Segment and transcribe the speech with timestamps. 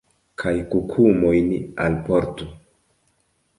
[0.43, 1.53] Kaj kukumojn
[1.85, 2.51] alportu.